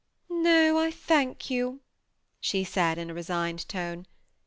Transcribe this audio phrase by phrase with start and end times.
[0.29, 1.81] ""No, I thank you,"
[2.39, 4.07] she said, in a resigned tone.